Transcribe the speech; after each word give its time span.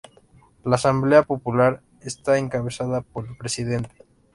La 0.63 0.77
Asamblea 0.77 1.21
Popular 1.21 1.83
está 2.01 2.39
encabezada 2.39 3.01
por 3.01 3.27
el 3.27 3.37
presidente. 3.37 4.03